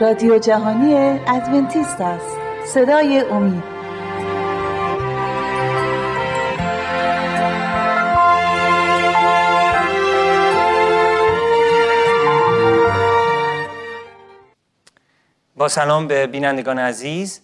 [0.00, 0.94] رادیو جهانی
[1.26, 2.36] ادونتیست است.
[2.66, 3.62] صدای امید.
[15.56, 17.40] با سلام به بینندگان عزیز.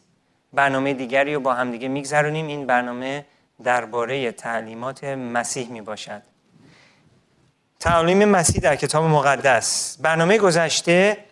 [0.52, 2.46] برنامه دیگری رو با همدیگه میگذرونیم.
[2.46, 3.24] این برنامه
[3.64, 6.22] درباره تعلیمات مسیح می باشد
[7.80, 9.98] تعالیم مسیح در کتاب مقدس.
[10.00, 11.25] برنامه گذشته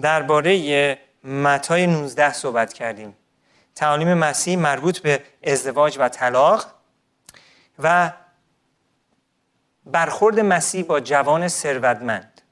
[0.00, 3.16] درباره متای 19 صحبت کردیم.
[3.74, 6.66] تعالیم مسیح مربوط به ازدواج و طلاق
[7.78, 8.12] و
[9.86, 12.42] برخورد مسیح با جوان ثروتمند.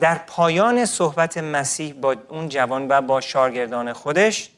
[0.00, 4.50] در پایان صحبت مسیح با اون جوان و با شاگردان خودش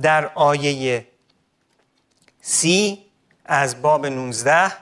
[0.00, 1.06] در آیه
[2.40, 3.06] سی
[3.44, 4.72] از باب 19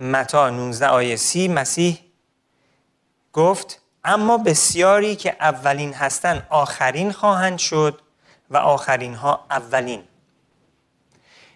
[0.00, 1.98] متا 19 آیه سی مسیح
[3.32, 8.00] گفت اما بسیاری که اولین هستند آخرین خواهند شد
[8.50, 10.04] و آخرین ها اولین.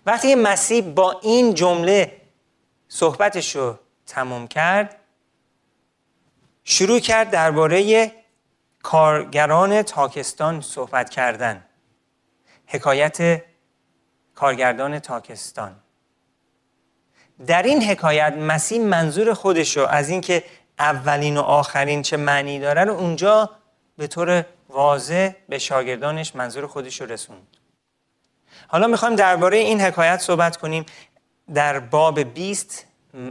[0.07, 2.21] وقتی مسیح با این جمله
[2.89, 4.97] صحبتش رو تمام کرد
[6.65, 8.13] شروع کرد درباره
[8.83, 11.65] کارگران تاکستان صحبت کردن.
[12.67, 13.43] حکایت
[14.35, 15.77] کارگردان تاکستان.
[17.47, 20.45] در این حکایت مسیح منظور خودش رو از اینکه
[20.79, 23.51] اولین و آخرین چه معنی داره رو اونجا
[23.97, 27.47] به طور واضح به شاگردانش منظور خودش رو رسوند.
[28.69, 30.87] حالا می‌خوایم درباره این حکایت صحبت کنیم.
[31.55, 32.87] در باب 20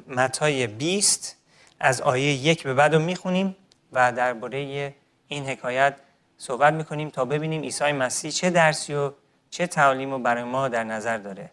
[0.07, 1.37] متای 20
[1.79, 3.55] از آیه یک به بعد رو می‌خونیم
[3.93, 4.93] و درباره
[5.27, 5.95] این حکایت
[6.37, 9.11] صحبت می‌کنیم تا ببینیم عیسی مسیح چه درسی و
[9.49, 11.51] چه تعالیم رو برای ما در نظر داره.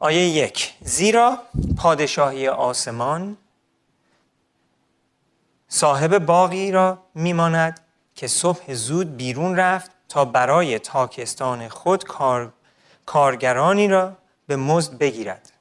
[0.00, 0.74] آیه یک.
[0.80, 1.38] زیرا
[1.76, 3.36] پادشاهی آسمان
[5.68, 7.80] صاحب باقی را میماند
[8.14, 12.52] که صبح زود بیرون رفت تا برای تاکستان خود کار،
[13.06, 14.16] کارگرانی را
[14.46, 15.52] به مزد بگیرد.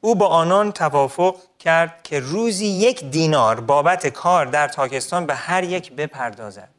[0.00, 5.64] او با آنان توافق کرد که روزی یک دینار بابت کار در تاکستان به هر
[5.64, 6.74] یک بپردازد.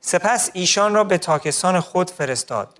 [0.00, 2.77] سپس ایشان را به تاکستان خود فرستاد.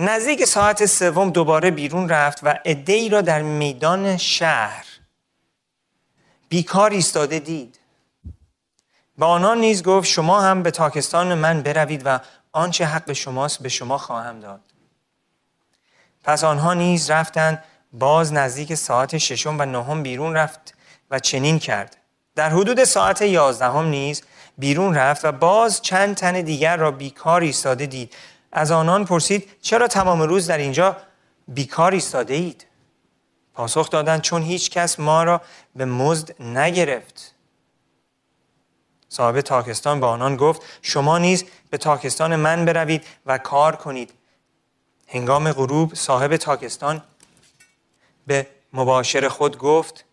[0.00, 4.86] نزدیک ساعت سوم دوباره بیرون رفت و ای را در میدان شهر
[6.48, 7.78] بیکار ایستاده دید.
[9.18, 12.20] با آنان نیز گفت شما هم به تاکستان من بروید و
[12.52, 14.60] آنچه حق شماست به شما خواهم داد.
[16.24, 20.74] پس آنها نیز رفتند باز نزدیک ساعت ششم و نهم بیرون رفت
[21.10, 21.96] و چنین کرد.
[22.34, 24.22] در حدود ساعت یازدهم نیز
[24.58, 28.14] بیرون رفت و باز چند تن دیگر را بیکار ایستاده دید.
[28.52, 30.96] از آنان پرسید چرا تمام روز در اینجا
[31.48, 32.66] بیکار ایستاده اید
[33.54, 35.40] پاسخ دادند چون هیچ کس ما را
[35.76, 37.34] به مزد نگرفت.
[39.08, 44.12] صاحب تاکستان با آنان گفت شما نیز به تاکستان من بروید و کار کنید.
[45.06, 47.02] هنگام غروب صاحب تاکستان
[48.26, 50.04] به مباشر خود گفت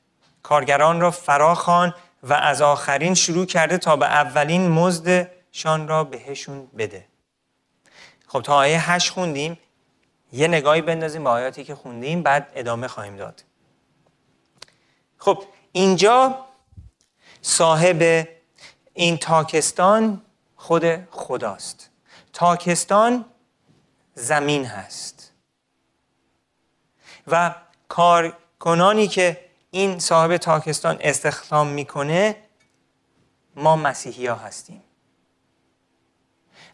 [0.43, 7.05] کارگران را فراخوان و از آخرین شروع کرده تا به اولین مزدشان را بهشون بده.
[8.35, 9.59] خب تا آیه هشت خوندیم
[10.33, 13.43] یه نگاهی بندازیم به آیاتی که خوندیم بعد ادامه خواهیم داد.
[15.17, 16.45] خب اینجا
[17.41, 18.27] صاحب
[18.93, 20.21] این تاکستان
[20.55, 21.89] خود خداست.
[22.33, 23.25] تاکستان
[24.13, 25.31] زمین هست.
[27.27, 27.55] و
[27.87, 32.35] کارکنانی که این صاحب تاکستان استخدام می‌کنه
[33.55, 34.83] ما مسیحی ها هستیم.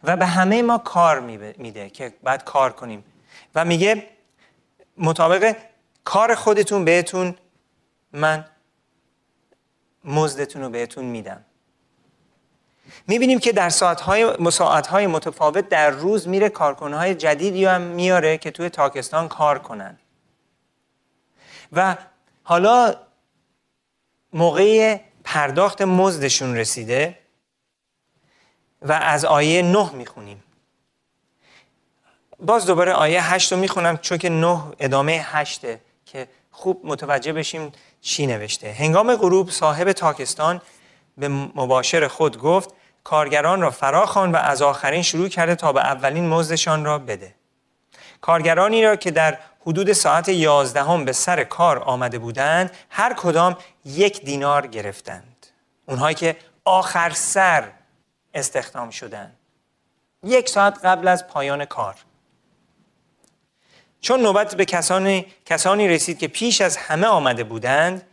[0.03, 1.19] و به همه ما کار
[1.57, 3.03] میده که باید کار کنیم.
[3.55, 4.07] و میگه
[4.97, 5.55] مطابق
[6.03, 7.35] کار خودتون بهتون
[8.13, 8.45] من
[10.05, 11.45] مزدتون رو بهتون میدم.
[13.07, 18.69] می‌بینیم که در ساعتهای, ساعتهای متفاوت در روز میره کارکنهای جدیدی هم میاره که توی
[18.69, 19.97] تاکستان کار کنن.
[21.73, 21.97] و
[22.43, 22.95] حالا
[24.33, 27.20] موقع پرداخت مزدشون رسیده
[28.81, 30.43] و از آیه نه می‌خونیم.
[32.39, 37.71] باز دوباره آیه هشت رو می‌خونم چون که نه ادامه هشته که خوب متوجه بشیم
[38.01, 38.71] چی نوشته.
[38.71, 40.61] هنگام غروب صاحب تاکستان
[41.17, 42.69] به مباشر خود گفت
[43.03, 47.35] کارگران را فراخوان و از آخرین شروع کرده تا به اولین مزدشان را بده.
[48.21, 49.37] کارگرانی را که در
[49.67, 55.47] حدود ساعت یازدهم به سر کار آمده بودند هر کدام یک دینار گرفتند.
[55.85, 56.35] اونهایی که
[56.65, 57.71] آخر سر
[58.33, 59.35] استخدام شدن.
[60.23, 61.95] یک ساعت قبل از پایان کار.
[64.01, 68.07] چون نوبت به کسانی, کسانی رسید که پیش از همه آمده بودند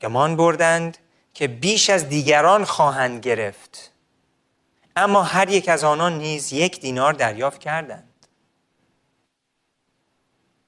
[0.00, 0.98] گمان بردند
[1.34, 3.92] که بیش از دیگران خواهند گرفت.
[4.96, 8.08] اما هر یک از آنان نیز یک دینار دریافت کردند.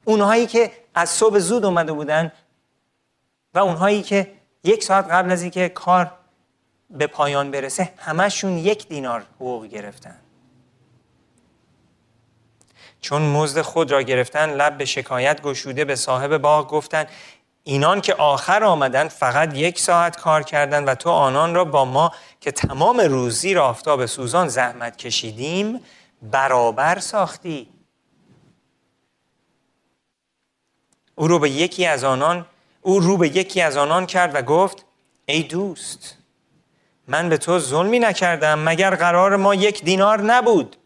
[0.04, 2.32] اونهایی که از صبح زود اومده بودن
[3.54, 4.32] و اونهایی که
[4.64, 6.12] یک ساعت قبل از اینکه کار
[6.90, 10.16] به پایان برسه همشون یک دینار حقوق گرفتن.
[13.00, 17.08] چون مزد خود را گرفتن لب به شکایت گشوده به صاحب باغ گفتند
[17.62, 22.12] اینان که آخر آمدن فقط یک ساعت کار کردند و تو آنان را با ما
[22.40, 25.80] که تمام روزی را آفتاب سوزان زحمت کشیدیم
[26.22, 27.68] برابر ساختی.
[31.14, 32.46] او رو به یکی از آنان
[32.82, 34.84] او رو به یکی از آنان کرد و گفت
[35.26, 36.16] ای دوست
[37.08, 40.76] من به تو ظلمی نکردم مگر قرار ما یک دینار نبود؟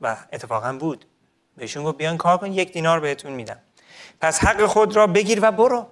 [0.00, 1.04] و اتفاقا بود.
[1.56, 3.58] بهشون گفت بیان کار کن یک دینار بهتون میدم.
[4.20, 5.86] پس حق خود را بگیر و برو.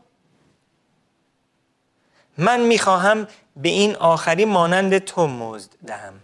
[2.39, 6.15] من می‌خواهم به این آخری مانند تو مزد دهم.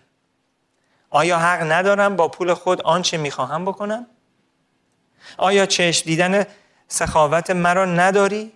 [1.11, 4.07] آیا حق ندارم با پول خود آنچه می‌خواهم بکنم؟
[5.37, 6.47] آیا چشم دیدن
[6.89, 8.53] سخاوت مرا نداری؟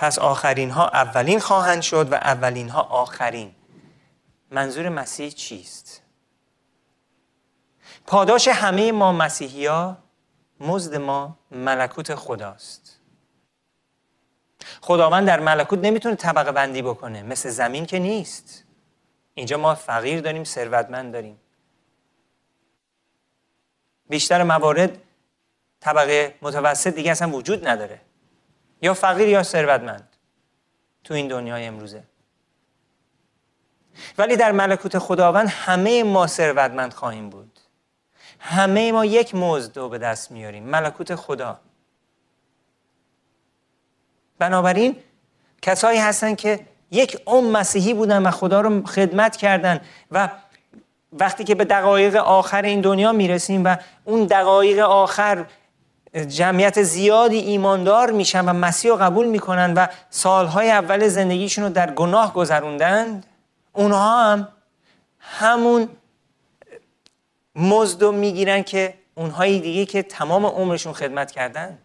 [0.00, 3.54] پس آخرین ها اولین خواهند شد و اولین ها آخرین.
[4.50, 6.02] منظور مسیح چیست؟
[8.06, 9.98] پاداش همه ما مسیحی ها
[10.60, 13.00] مزد ما ملکوت خداست.
[14.80, 18.64] خداوند در ملکوت نمی‌تونه طبقه بندی بکنه مثل زمین که نیست.
[19.34, 21.40] اینجا ما فقیر داریم ثروتمند داریم.
[24.08, 24.98] بیشتر موارد
[25.80, 28.00] طبقه متوسط دیگه اصلا وجود نداره.
[28.82, 30.08] یا فقیر یا ثروتمند
[31.04, 32.02] تو این دنیای امروزه.
[34.18, 37.58] ولی در ملکوت خداوند همه ما ثروتمند خواهیم بود.
[38.40, 40.64] همه ما یک مزد رو به دست میاریم.
[40.64, 41.60] ملکوت خدا.
[44.38, 44.96] بنابراین
[45.62, 46.60] کسایی هستن که
[46.90, 49.80] یک ام مسیحی بودن و خدا رو خدمت کردن
[50.10, 50.28] و
[51.12, 55.46] وقتی که به دقایق آخر این دنیا می‌رسیم و اون دقایق آخر
[56.14, 61.90] جمعیت زیادی ایماندار میشن و مسیح رو قبول می‌کنن و سالهای اول زندگیشون رو در
[61.90, 63.26] گناه گذروندند
[63.72, 64.48] اونها هم
[65.18, 65.88] همون
[67.54, 71.78] مزد می‌گیرن که اونهایی دیگه که تمام عمرشون خدمت کردن.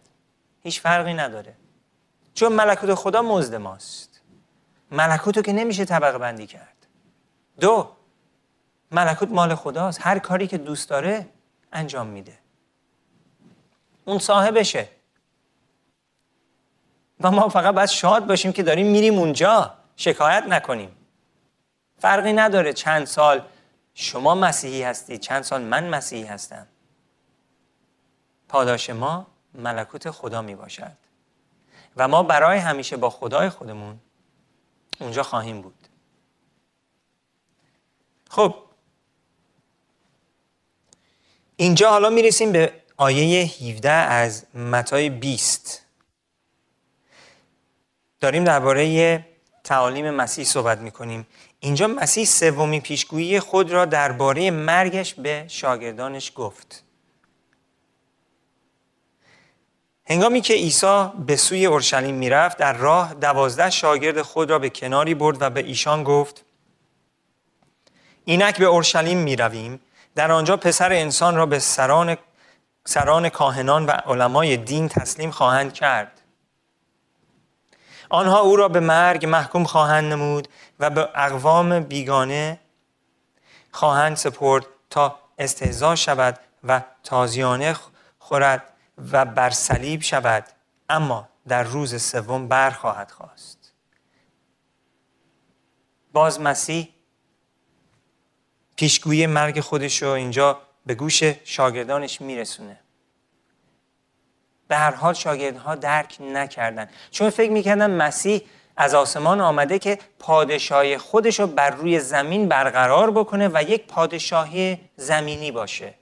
[0.62, 1.54] هیچ فرقی نداره.
[2.34, 4.20] چون ملکوت خدا مزد ماست.
[4.90, 6.86] ملکوت رو که نمیشه طبقه بندی کرد.
[7.60, 7.90] دو
[8.90, 9.98] ملکوت مال خداست.
[10.02, 11.26] هر کاری که دوست داره
[11.72, 12.32] انجام میده.
[14.06, 14.88] اون صاحبشه.
[17.20, 19.74] و ما فقط باید شاد باشیم که داریم میریم اونجا.
[19.96, 20.96] شکایت نکنیم.
[21.98, 23.42] فرقی نداره چند سال
[23.94, 26.66] شما مسیحی هستید چند سال من مسیحی هستم.
[28.48, 30.92] پاداش ما ملکوت خدا می باشد
[31.96, 34.00] و ما برای همیشه با خدای خودمون
[35.00, 35.88] اونجا خواهیم بود.
[38.30, 38.54] خب.
[41.56, 45.82] اینجا حالا می‌رسیم به آیه 17 از متای 20
[48.20, 49.24] داریم درباره
[49.64, 51.26] تعالیم مسیح صحبت می‌کنیم.
[51.60, 56.82] اینجا مسیح سومین پیشگویی خود را درباره مرگش به شاگردانش گفت.
[60.08, 65.14] هنگامی که عیسی به سوی اورشلیم می‌رفت در راه دوازده شاگرد خود را به کناری
[65.14, 66.44] برد و به ایشان گفت
[68.24, 69.80] اینک به اورشلیم می رویم
[70.14, 72.16] در آنجا پسر انسان را به سران,
[72.86, 76.20] سران کاهنان و علمای دین تسلیم خواهند کرد.
[78.10, 80.48] آنها او را به مرگ محکوم خواهند نمود
[80.80, 82.60] و به اقوام بیگانه
[83.72, 87.76] خواهند سپرد تا استهزا شود و تازیانه
[88.18, 88.72] خورد
[89.12, 90.44] و بر صلیب شود.
[90.88, 93.72] اما در روز سوم برخواهد خواست.
[96.12, 96.88] باز مسیح
[98.76, 102.78] پیشگویی مرگ خودش رو اینجا به گوش شاگردانش میرسونه.
[104.68, 106.88] به هر حال شاگردها درک نکردن.
[107.10, 108.40] چون فکر می‌کردن مسیح
[108.76, 114.80] از آسمان آمده که پادشاهی خودش رو بر روی زمین برقرار بکنه و یک پادشاهی
[114.96, 115.94] زمینی باشه.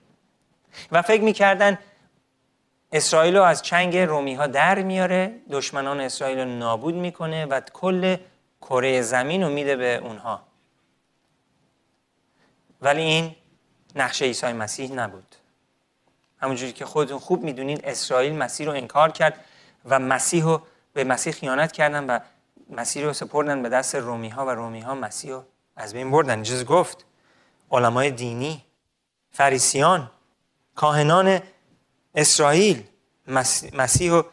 [0.93, 1.79] و فکر می‌کردن
[2.93, 8.17] اسرائیل رو از چنگ رومی ها در میاره دشمنان اسرائیل رو نابود می‌کنه و کل
[8.61, 10.43] کره زمین رو میده به اونها.
[12.83, 13.37] ولی این
[13.95, 15.37] نقشه عیسی مسیح نبود.
[16.39, 19.45] همونجوری که خودتون خوب می‌دونید اسرائیل مسیح رو انکار کرد
[19.85, 22.19] و مسیح رو به مسیح خیانت کردن و
[22.71, 25.45] مسیح رو سپردن به دست رومی ها و رومی ها مسیح رو
[25.77, 26.43] از بین بردن.
[26.43, 27.05] جز گفت؟
[27.71, 28.65] علمای دینی
[29.33, 30.11] فریسیان
[30.75, 31.41] کاهنان
[32.15, 32.83] اسرائیل
[33.73, 34.27] مسیح رو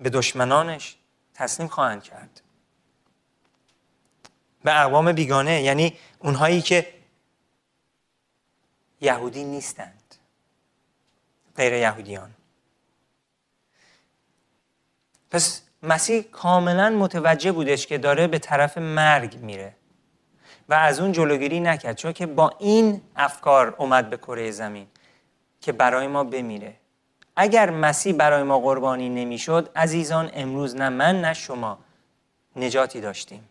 [0.00, 0.96] به دشمنانش
[1.34, 2.40] تسلیم خواهند کرد.
[4.64, 6.94] به اقوام بیگانه یعنی اونهایی که
[9.02, 10.14] یهودی نیستند.
[11.56, 12.30] غیر یهودیان.
[15.30, 19.74] پس مسیح کاملا متوجه بودش که داره به طرف مرگ میره
[20.68, 24.86] و از اون جلوگیری نکرد چون که با این افکار اومد به کره زمین
[25.60, 26.74] که برای ما بمیره.
[27.36, 31.78] اگر مسیح برای ما قربانی نمی‌شد عزیزان امروز نه من نه شما
[32.56, 33.48] نجاتی داشتیم.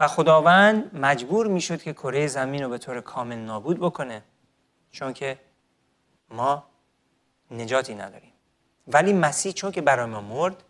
[0.00, 4.22] و خداوند مجبور می‌شد که کره زمین رو به طور کامل نابود بکنه.
[4.90, 5.38] چون که
[6.30, 6.66] ما
[7.50, 8.32] نجاتی نداریم.
[8.88, 10.62] ولی مسیح چون که برای ما مرد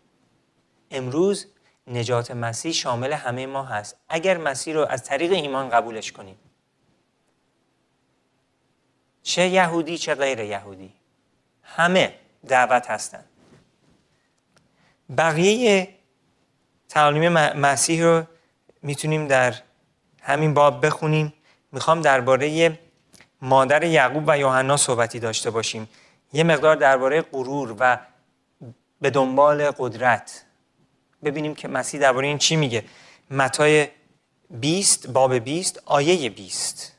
[0.91, 1.47] امروز
[1.87, 3.95] نجات مسیح شامل همه ما هست.
[4.09, 6.39] اگر مسیح رو از طریق ایمان قبولش کنیم.
[9.23, 10.93] چه یهودی چه غیر یهودی.
[11.63, 12.15] همه
[12.47, 13.25] دعوت هستند
[15.17, 15.95] بقیه
[16.89, 18.23] تعالیم مسیح رو
[18.81, 19.55] می‌تونیم در
[20.21, 21.33] همین باب بخونیم.
[21.71, 22.77] می‌خوام درباره
[23.41, 25.89] مادر یعقوب و یوحنا صحبتی داشته باشیم.
[26.33, 27.97] یه مقدار درباره غرور و
[29.01, 30.43] به دنبال قدرت
[31.23, 32.83] ببینیم که مسیح درباره این چی میگه.
[33.31, 33.87] متای
[34.49, 36.93] 20 باب 20 آیه 20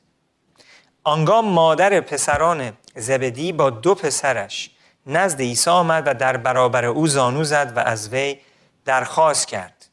[1.05, 4.71] آنگاه مادر پسران زبدی با دو پسرش
[5.07, 8.39] نزد عیسی آمد و در برابر او زانو زد و از وی
[8.85, 9.87] درخواست کرد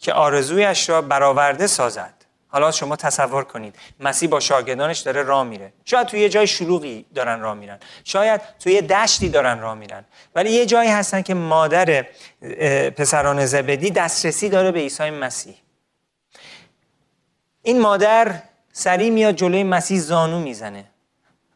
[0.00, 2.15] که آرزویش را برآورده سازد.
[2.56, 3.76] حالا شما تصور کنید.
[4.00, 5.72] مسیح با شاگردانش داره راه میره.
[5.84, 7.78] شاید توی یه جای شلوغی دارن راه میرن.
[8.04, 10.04] شاید توی یه دشتی دارن راه میرن.
[10.34, 12.06] ولی یه جایی هستن که مادر
[12.90, 15.54] پسران زبدی دسترسی داره به عیسی مسیح.
[17.62, 20.84] این مادر سریع میاد جلوی مسیح زانو می‌زنه.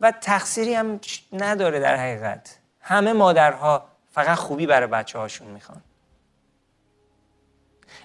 [0.01, 1.01] و تقصیری هم
[1.33, 2.59] نداره در حقیقت.
[2.81, 5.81] همه مادرها فقط خوبی برای بچه هاشون می‌خوان.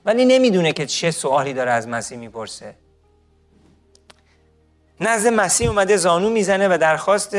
[0.06, 2.76] ولی نمی‌دونه که چه سوالی داره از مسیح می‌پرسه.
[5.00, 7.38] نزد مسیح اومده زانو می‌زنه و درخواست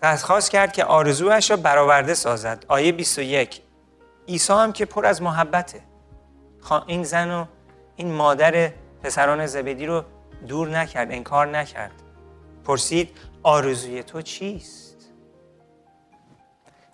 [0.00, 2.64] درخواست کرد که آرزوهش را برآورده سازد.
[2.68, 3.62] آیه 21
[4.28, 5.80] عیسی هم که پر از محبته.
[6.86, 7.46] این زن و
[7.96, 8.72] این مادر
[9.02, 10.04] پسران زبدی رو
[10.48, 11.92] دور نکرد انکار نکرد.
[12.64, 13.10] پرسید
[13.42, 14.96] آرزوی تو چیست؟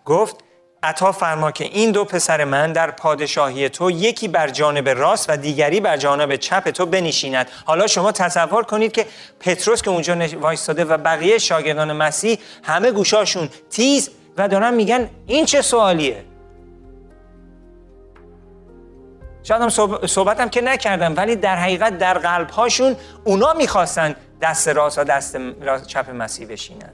[0.04, 0.36] گفت
[0.82, 5.36] عطا فرما که این دو پسر من در پادشاهی تو یکی بر جانب راست و
[5.36, 7.48] دیگری بر جانب چپ تو بنشیند.
[7.64, 9.06] حالا شما تصور کنید که
[9.40, 15.44] پتروس که اونجا وایستاده و بقیه شاگردان مسیح همه گوشاشون تیز و دارن میگن این
[15.44, 16.24] چه سوالیه؟
[19.42, 19.68] شاید هم
[20.06, 25.04] صحبت هم که نکردم ولی در حقیقت در قلب هاشون اونا می‌خواستن دست راست و
[25.04, 25.36] دست
[25.86, 26.92] چپ مسیح بشینن.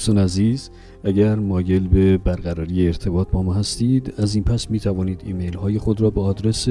[0.00, 0.70] دوستان عزیز
[1.04, 5.78] اگر مایل به برقراری ارتباط با ما هستید از این پس می توانید ایمیل های
[5.78, 6.68] خود را به آدرس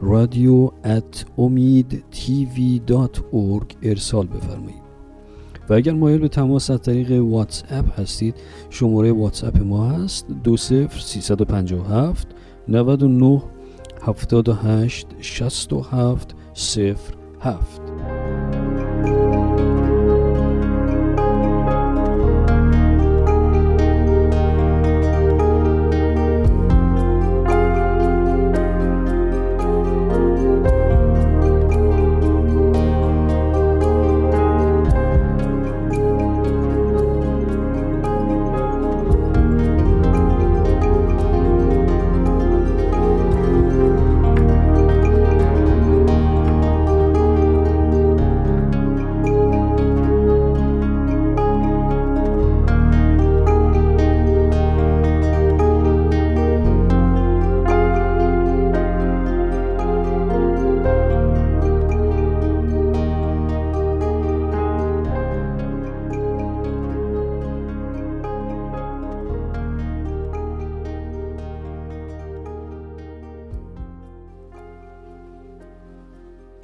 [0.00, 0.70] رادیو
[3.82, 4.82] ارسال بفرمایید.
[5.68, 8.34] و اگر مایل به تماس از طریق واتس اپ هستید
[8.70, 12.28] شماره واتس اپ ما هست 20357
[12.68, 13.42] 99
[14.02, 16.34] 78 67
[17.40, 17.89] 07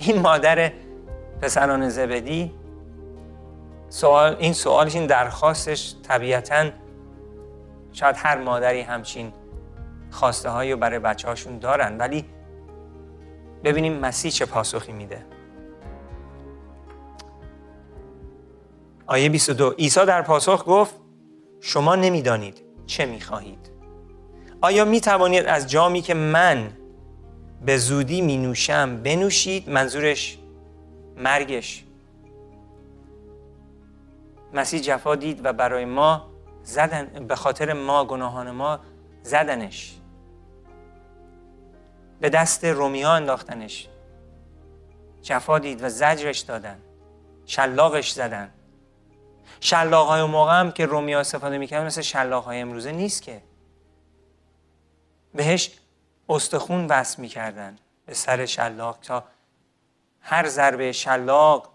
[0.06, 0.72] این مادر
[1.42, 2.54] پسران زبدی
[3.88, 6.70] سوال این سوالش این درخواستش طبیعتا
[7.92, 9.32] شاید هر مادری همچین
[10.10, 12.24] خواسته هایی رو برای بچه هاشون دارن ولی
[13.64, 15.26] ببینیم مسیح چه پاسخی میده.
[19.06, 20.94] آیه 22 عیسی در پاسخ گفت
[21.60, 23.70] شما نمی‌دانید چه می‌خواهید.
[24.60, 26.70] آیا می توانید از جامی که من
[27.66, 30.38] به زودی می نوشم بنوشید منظورش
[31.16, 31.84] مرگش.
[34.54, 36.30] مسیح جفا دید و برای ما
[36.62, 38.80] زدن به خاطر ما گناهان ما
[39.22, 39.96] زدنش.
[42.20, 43.88] به دست رومیا انداختنش.
[45.22, 46.78] جفا دید و زجرش دادن.
[47.46, 48.50] شلاقش زدن.
[49.60, 53.42] شلاق های موقع هم که رومیا استفاده می‌کردن مثل شلاق های امروزه نیست که.
[55.34, 55.70] بهش
[56.28, 59.24] استخون وصل می‌کردن به سر شلاق تا
[60.20, 61.72] هر ضربه شلاق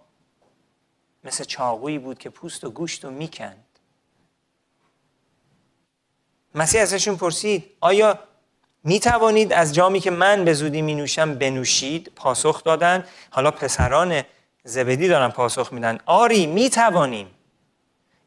[1.24, 3.66] مثل چاقویی بود که پوست و گوشت رو می‌کند.
[6.56, 8.20] مسیح ازشون پرسید آیا
[8.84, 14.24] می توانید از جامی که من به زودی می نوشم بنوشید پاسخ دادن؟ حالا پسران
[14.64, 16.00] زبدی دارن پاسخ میدن.
[16.06, 17.32] آری می توانیم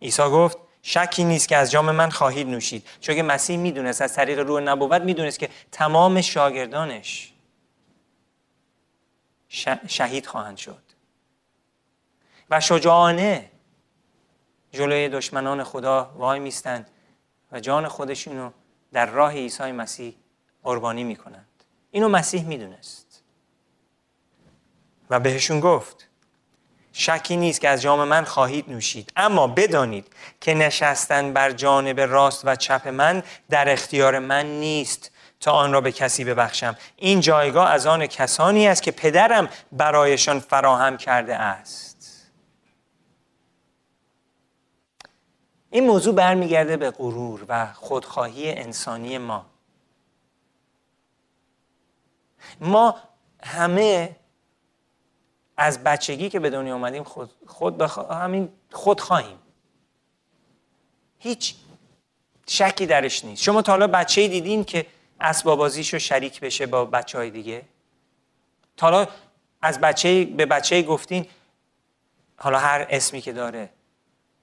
[0.03, 2.87] عیسی گفت شکی نیست که از جام من خواهید نوشید.
[3.01, 7.33] چون که مسیح می‌دونست از طریق روح نبوت می‌دونست که تمام شاگردانش
[9.89, 10.83] شهید خواهند شد.
[12.51, 13.51] و شجاعانه
[14.73, 16.91] جلوی دشمنان خدا وای میستند
[17.53, 18.51] و جان خودشونو
[18.93, 20.15] در راه عیسی مسیح
[20.63, 21.65] قربانی می‌کنند.
[21.91, 23.23] اینو مسیح می‌دونست.
[25.11, 26.09] و بهشون گفت
[26.97, 29.13] شکی نیست که از جام من خواهید نوشید.
[29.17, 30.07] اما بدانید
[30.41, 35.11] که نشستن بر جانب راست و چپ من در اختیار من نیست.
[35.41, 36.77] تا آن را به کسی ببخشم.
[36.97, 42.31] این جایگاه از آن کسانی است که پدرم برایشان فراهم کرده است.
[45.71, 49.47] این موضوع برمیگرده به غرور و خودخواهی انسانی ما.
[52.61, 52.97] ما
[53.43, 54.17] همه
[55.57, 59.39] از بچگی که به دنیا آمدیم خود, خود همین خود خواهیم.
[61.19, 61.55] هیچ
[62.47, 63.43] شکی درش نیست.
[63.43, 64.87] شما تا حالا بچه دیدین که
[65.21, 67.63] اسباب بازیشو شریک بشه با بچه های دیگه؟
[68.77, 69.07] تا حالا
[69.63, 71.27] از بچه به بچه گفتین
[72.37, 73.71] حالا هر اسمی که داره.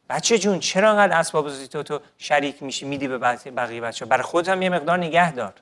[0.10, 4.50] بچه جون چرا انقدر اسباب تو تو شریک میشی میدی به بقیه بچه برای خودت
[4.50, 5.54] هم یه مقدار نگه دار.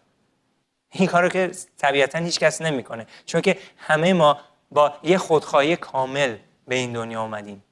[0.92, 3.08] این کارو که طبیعتا هیچ کس نمی‌کنه.
[3.26, 4.40] چون که همه ما
[4.72, 7.64] با یه خودخواهی کامل به این دنیا آمدیم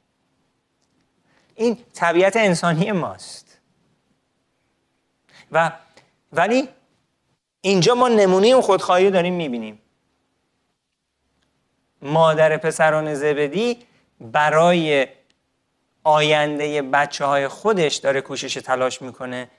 [1.55, 3.59] این طبیعت انسانی ماست.
[5.51, 5.71] و
[6.33, 6.69] ولی
[7.61, 9.81] اینجا ما نمونه اون خودخواهی داریم می‌بینیم.
[12.01, 13.77] مادر پسران زبدی
[14.21, 15.07] برای
[16.03, 19.49] آینده بچه های خودش داره کوشش تلاش می‌کنه.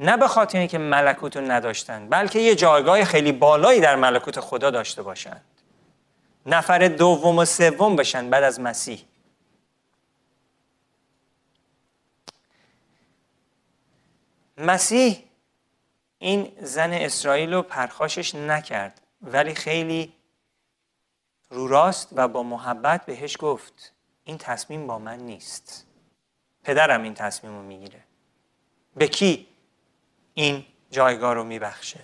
[0.00, 4.70] نه به خاطر اینکه ملکوت رو نداشتن بلکه یه جایگاه خیلی بالایی در ملکوت خدا
[4.70, 5.53] داشته باشند
[6.46, 9.04] نفر دوم و سوم بشن بعد از مسیح.
[14.58, 15.24] مسیح
[16.18, 20.12] این زن اسرائیل رو پرخاشش نکرد ولی خیلی
[21.50, 23.92] رو راست و با محبت بهش گفت
[24.24, 25.86] این تصمیم با من نیست.
[26.64, 28.00] پدرم این تصمیم رو می‌گیره.
[28.96, 29.46] به کی
[30.34, 32.00] این جایگاه رو میبخشه؟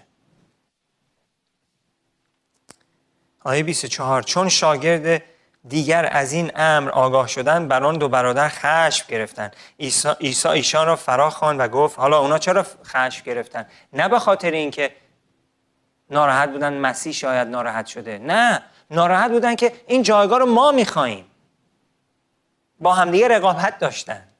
[3.44, 5.22] آیه 24 چون شاگرد
[5.68, 9.50] دیگر از این امر آگاه شدن بر آن دو برادر خشم گرفتن.
[10.20, 14.92] عیسی ایشان را فرا و گفت حالا اونا چرا خشم گرفتن؟ نه به خاطر اینکه
[16.10, 18.18] ناراحت بودن مسیح شاید ناراحت شده.
[18.18, 21.24] نه ناراحت بودن که این جایگاه رو ما می‌خواهیم.
[22.80, 24.32] با همدیگه رقابت داشتند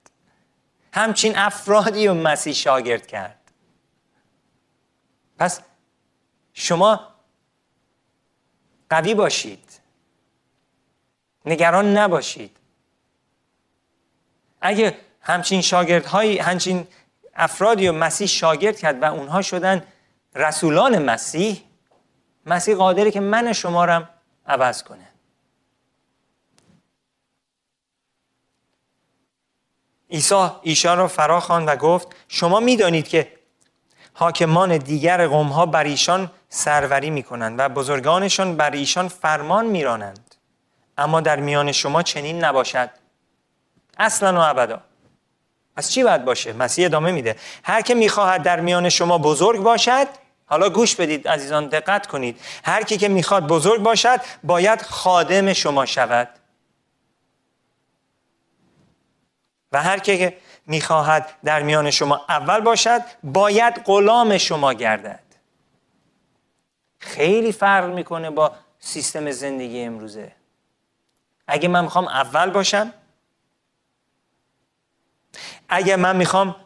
[0.92, 3.38] همچین افرادی رو مسیح شاگرد کرد.
[5.38, 5.60] پس
[6.52, 7.09] شما
[8.90, 9.80] قوی باشید.
[11.46, 12.56] نگران نباشید.
[14.60, 16.86] اگه همچین شاگردهایی همچین
[17.34, 19.86] افرادی و مسیح شاگرد کرد و اونها شدن
[20.34, 21.62] رسولان مسیح
[22.46, 24.08] مسیح قادره که من شما رم
[24.46, 25.08] عوض کنه.
[30.10, 33.32] عیسی ایشان را فرا و گفت شما می‌دانید که
[34.12, 40.34] حاکمان دیگر قوم ها بر ایشان سروری می کنند و بزرگانشان بر ایشان فرمان میرانند.
[40.98, 42.90] اما در میان شما چنین نباشد.
[43.98, 44.80] اصلا و ابدا.
[45.76, 47.36] از چی باید باشه؟ مسیح ادامه میده.
[47.64, 50.06] هر که می‌خواهد در میان شما بزرگ باشد
[50.46, 52.40] حالا گوش بدید عزیزان دقت کنید.
[52.64, 56.28] هر کی که می‌خواد بزرگ باشد باید خادم شما شود.
[59.72, 60.36] و هر کی که
[60.66, 65.29] می‌خواهد در میان شما اول باشد باید غلام شما گردد.
[67.00, 70.32] خیلی فرق می‌کنه با سیستم زندگی امروزه.
[71.46, 72.92] اگه من می‌خوام اول باشم
[75.68, 76.56] اگه من می‌خوام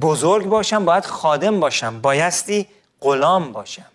[0.00, 2.68] بزرگ باشم باید خادم باشم بایستی
[3.00, 3.86] غلام باشم.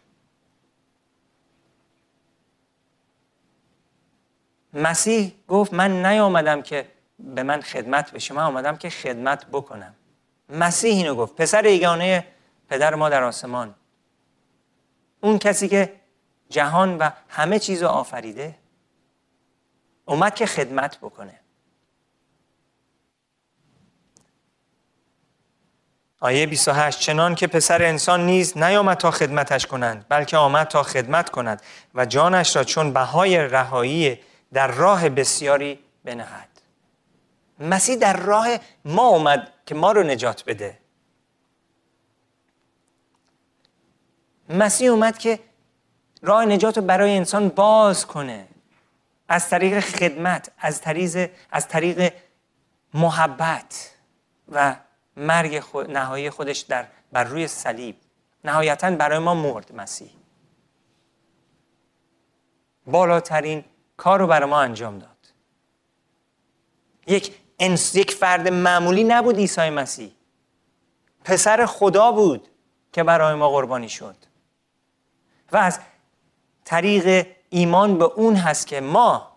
[4.74, 6.88] مسیح گفت من نیامدم که
[7.20, 9.96] به من خدمت بشه من آمدم که خدمت بکنم.
[10.50, 11.36] مسیح اینو گفت.
[11.36, 12.28] پسر یگانه
[12.70, 13.76] پدر ما در آسمان.
[15.24, 15.94] اون کسی که
[16.50, 18.56] جهان و همه چیز رو آفریده
[20.06, 21.40] اومد که خدمت بکنه.
[26.20, 31.30] آیه 28 چنان که پسر انسان نیز نیامد تا خدمتش کنند بلکه آمد تا خدمت
[31.30, 31.62] کند
[31.96, 34.20] و جانش را چون بهای رهایی
[34.54, 36.50] در راه بسیاری بنهد.
[37.60, 38.48] مسیح در راه
[38.86, 40.83] ما اومد که ما رو نجات بده.
[44.50, 45.40] مسیح اومد که
[46.22, 48.48] راه نجات رو برای انسان باز کنه.
[49.28, 52.14] از طریق خدمت از طریق از طریق
[52.94, 53.92] محبت
[54.52, 54.76] و
[55.18, 57.96] مرگ خود، نهایی خودش در بر روی صلیب.
[58.44, 60.10] نهایتا برای ما مرد مسیح.
[62.88, 63.64] بالاترین
[63.98, 65.10] کار رو برای ما انجام داد.
[67.08, 70.12] یک انس، یک فرد معمولی نبود عیسی مسیح.
[71.24, 72.48] پسر خدا بود
[72.94, 74.16] که برای ما قربانی شد.
[75.54, 75.80] و از
[76.66, 79.34] طریق ایمان به اون هست که ما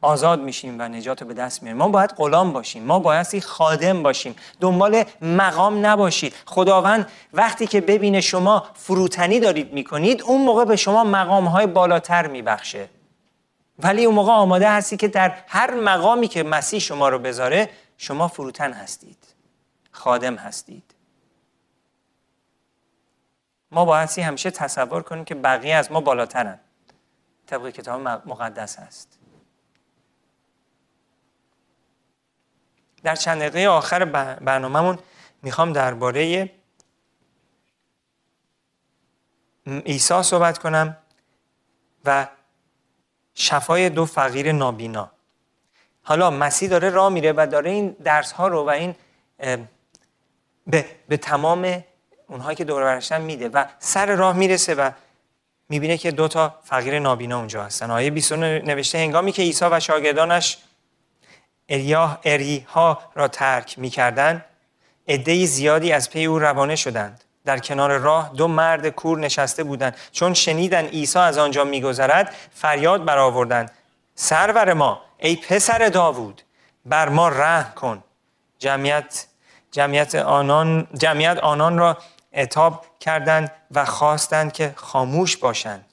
[0.00, 1.78] آزاد میشیم و نجات به دست میاریم.
[1.78, 2.82] ما باید غلام باشیم.
[2.82, 4.36] ما بایستی خادم باشیم.
[4.60, 6.34] دنبال مقام نباشید.
[6.46, 12.26] خداوند وقتی که ببینه شما فروتنی دارید می‌کنید اون موقع به شما مقام های بالاتر
[12.26, 12.88] میبخشه.
[13.78, 18.28] ولی اون موقع آماده هستی که در هر مقامی که مسیح شما رو بذاره شما
[18.28, 19.18] فروتن هستید.
[19.90, 20.82] خادم هستید.
[23.72, 26.60] ما بایستی همیشه تصور کنیم که بقیه از ما بالاترن.
[27.46, 29.18] طبق کتاب مقدس هست.
[33.02, 34.04] در چند دقیقه آخر
[34.34, 34.98] برنامهمون
[35.42, 36.50] می‌خوام درباره
[39.66, 40.96] عیسی صحبت کنم
[42.04, 42.28] و
[43.34, 45.10] شفای دو فقیر نابینا.
[46.02, 48.94] حالا مسیح داره راه میره و داره این درس ها رو و این
[50.66, 51.84] به, به تمام
[52.32, 54.90] اونهایی که دور برشتن میده و سر راه می‌رسه و
[55.68, 57.90] می‌بینه که دو تا فقیر نابینا اونجا هستن.
[57.90, 60.58] آیه 20 نوشته هنگامی که عیسی و شاگردانش
[61.68, 64.44] اریاه اریها را ترک می‌کردند
[65.08, 67.24] عده زیادی از پی او روانه شدند.
[67.44, 69.96] در کنار راه دو مرد کور نشسته بودند.
[70.12, 73.70] چون شنیدن عیسی از آنجا میگذرد فریاد برآوردند.
[74.14, 76.42] سرور ما ای پسر داوود
[76.86, 78.04] بر ما رحم کن.
[78.58, 79.26] جمعیت
[79.70, 81.98] جمعیت آنان جمعیت آنان را
[82.34, 85.84] اتاب کردند و خواستند که خاموش باشند.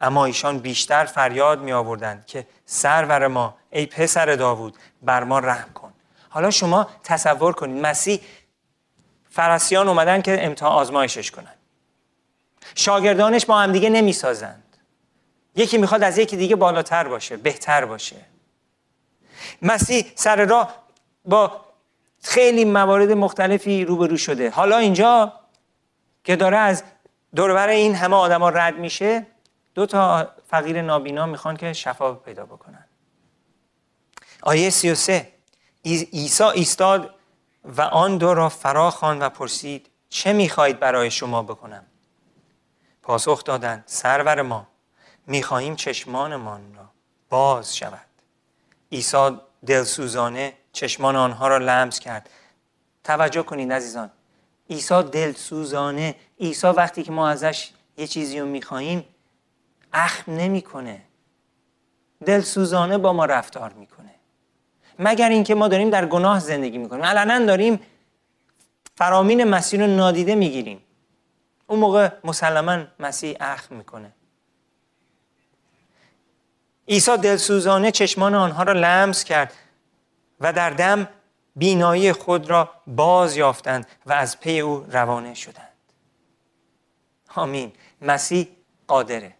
[0.00, 5.72] اما ایشان بیشتر فریاد می آوردند که سرور ما ای پسر داوود بر ما رحم
[5.72, 5.92] کن.
[6.28, 8.20] حالا شما تصور کنید مسیح
[9.30, 11.54] فرسیان اومدن که امتحان آزمایشش کنن.
[12.74, 14.76] شاگردانش با هم دیگه نمی سازند
[15.56, 18.16] یکی می‌خواد از یکی دیگه بالاتر باشه بهتر باشه.
[19.62, 20.74] مسیح سر راه
[21.24, 21.60] با
[22.22, 24.50] خیلی موارد مختلفی روبرو شده.
[24.50, 25.32] حالا اینجا
[26.24, 26.84] که داره از
[27.36, 29.26] دوربر این همه آدما رد میشه
[29.74, 32.84] دو تا فقیر نابینا می‌خوان که شفا پیدا بکنن.
[34.42, 35.32] آیه 33
[35.84, 37.14] عیسی ایستاد
[37.64, 41.86] و آن دو را فرا خواند و پرسید چه می‌خواهید برای شما بکنم؟
[43.02, 44.66] پاسخ دادند سرور ما
[45.26, 46.84] می‌خواهیم چشمانمان را
[47.28, 48.06] باز شود.
[48.92, 49.30] عیسی
[49.66, 52.30] دلسوزانه چشمان آنها را لمس کرد.
[53.04, 54.10] توجه کنید عزیزان.
[54.70, 56.14] عیسی دلسوزانه.
[56.40, 59.04] عیسی وقتی که ما ازش یه چیزی رو می‌خواهیم
[59.92, 61.02] اخم نمی‌کنه.
[62.24, 64.14] دلسوزانه با ما رفتار می‌کنه.
[64.98, 67.04] مگر اینکه ما داریم در گناه زندگی می‌کنیم.
[67.04, 67.80] علنا داریم
[68.96, 70.82] فرامین مسیح رو نادیده می‌گیریم.
[71.66, 74.12] اون موقع مسلما مسیح اخم می‌کنه.
[76.88, 79.54] عیسی دلسوزانه چشمان آنها را لمس کرد
[80.40, 81.08] و در دم
[81.56, 85.68] بینایی خود را باز یافتند و از پی او روانه شدند.
[87.34, 87.72] آمین.
[88.02, 88.48] مسیح
[88.86, 89.34] قادره.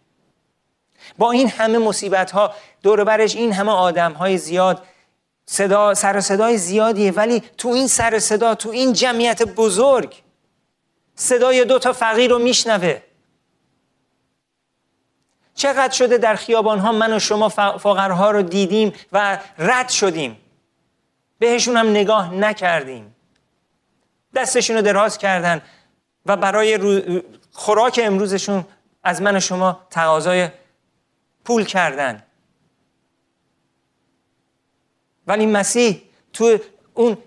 [1.17, 4.85] با این همه مصیبت ها دور برش این همه آدم های زیاد
[5.45, 10.15] صدا سر صدای زیادیه ولی تو این سر صدا تو این جمعیت بزرگ
[11.15, 13.01] صدای دو تا فقیر رو میشنوه.
[15.55, 20.37] چقدر شده در خیابان ها من و شما فقرها رو دیدیم و رد شدیم.
[21.39, 23.15] بهشون هم نگاه نکردیم.
[24.35, 25.61] دستشون رو دراز کردن
[26.25, 26.79] و برای
[27.51, 28.65] خوراک امروزشون
[29.03, 30.49] از من و شما تقاضای
[31.45, 32.23] پول کردن.
[35.27, 36.01] ولی مسیح
[36.33, 36.57] تو
[36.93, 37.17] اون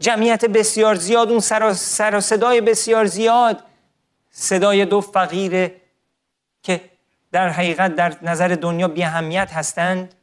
[0.00, 3.62] جمعیت بسیار زیاد اون سر, سر صدای بسیار زیاد
[4.30, 5.80] صدای دو فقیره
[6.62, 6.91] که
[7.32, 10.14] در حقیقت در نظر دنیا بی هستند.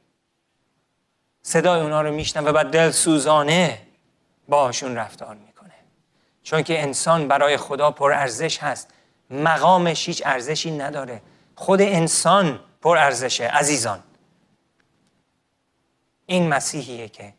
[1.42, 3.82] صدای اونا رو میشنوه و دل سوزانه
[4.48, 5.74] باشون رفتار می‌کنه.
[6.44, 8.94] چون که انسان برای خدا پر ارزش هست.
[9.30, 11.22] مقامش هیچ ارزشی نداره.
[11.56, 14.04] خود انسان پر ارزشه عزیزان.
[16.26, 17.34] این مسیحیه که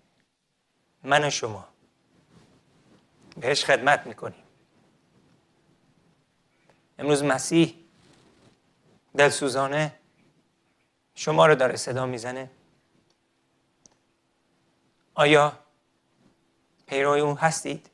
[1.04, 1.68] من و شما
[3.36, 4.42] بهش خدمت می‌کنیم.
[6.98, 7.74] امروز مسیح
[9.16, 10.00] دلسوزانه
[11.14, 12.50] شما رو داره صدا می‌زنه.
[15.14, 15.58] آیا
[16.86, 17.90] پیروی اون هستید؟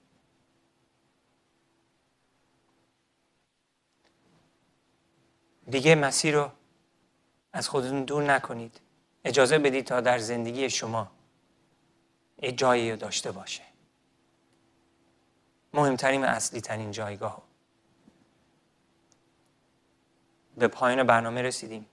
[5.70, 6.50] دیگه مسیر رو
[7.52, 8.80] از خودتون دور نکنید.
[9.24, 11.10] اجازه بدید تا در زندگی شما
[12.42, 13.62] یه جایی رو داشته باشه.
[15.74, 17.45] مهمترین و اصلی ترین جایگاه
[20.58, 21.86] به پایان برنامه رسیدیم.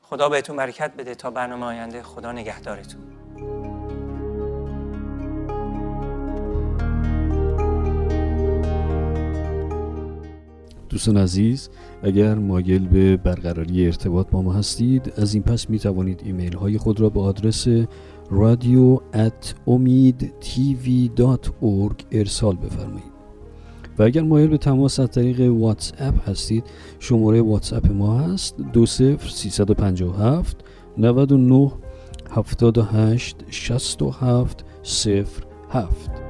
[0.00, 3.00] خدا بهتون برکت بده تا برنامه آینده خدا نگهدارتون.
[10.88, 11.70] دوستان عزیز
[12.02, 16.78] اگر مایل به برقراری ارتباط با ما هستید از این پس می توانید ایمیل های
[16.78, 17.68] خود را به آدرس
[19.12, 19.54] at
[22.12, 23.17] ارسال بفرمایید.
[23.98, 26.64] و اگر مایل به تماس از طریق واتس اپ هستید
[26.98, 30.56] شماره واتس اپ ما هست دو سفر 357
[30.98, 31.72] 99
[32.30, 36.27] 78 67 صفر هفت.